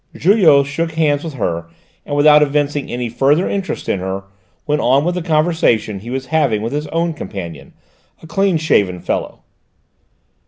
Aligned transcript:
Julot 0.15 0.65
shook 0.65 0.93
hands 0.93 1.23
with 1.23 1.35
her 1.35 1.67
and 2.07 2.15
without 2.15 2.41
evincing 2.41 2.89
any 2.89 3.07
further 3.07 3.47
interest 3.47 3.87
in 3.87 3.99
her, 3.99 4.23
went 4.65 4.81
on 4.81 5.05
with 5.05 5.13
the 5.13 5.21
conversation 5.21 5.99
he 5.99 6.09
was 6.09 6.25
having 6.33 6.63
with 6.63 6.73
his 6.73 6.87
own 6.87 7.13
companion, 7.13 7.73
a 8.23 8.25
clean 8.25 8.57
shaven 8.57 8.99
fellow. 8.99 9.41